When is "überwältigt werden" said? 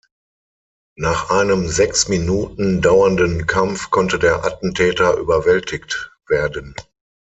5.17-6.73